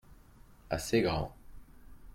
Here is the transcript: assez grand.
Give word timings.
assez 0.71 1.03
grand. 1.03 1.31